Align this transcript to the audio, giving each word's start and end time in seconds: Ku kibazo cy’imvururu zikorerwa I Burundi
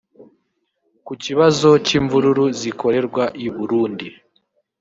Ku 1.05 1.13
kibazo 1.23 1.69
cy’imvururu 1.85 2.45
zikorerwa 2.59 3.23
I 3.45 3.47
Burundi 3.55 4.07